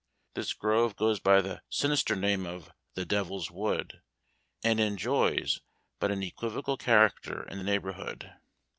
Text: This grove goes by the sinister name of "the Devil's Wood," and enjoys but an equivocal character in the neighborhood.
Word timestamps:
This 0.33 0.53
grove 0.53 0.95
goes 0.95 1.19
by 1.19 1.41
the 1.41 1.61
sinister 1.69 2.15
name 2.15 2.43
of 2.47 2.71
"the 2.95 3.05
Devil's 3.05 3.51
Wood," 3.51 4.01
and 4.63 4.79
enjoys 4.79 5.61
but 5.99 6.09
an 6.09 6.23
equivocal 6.23 6.75
character 6.75 7.43
in 7.47 7.59
the 7.59 7.63
neighborhood. 7.63 8.33